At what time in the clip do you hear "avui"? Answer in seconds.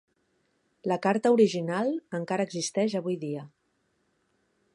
3.01-3.23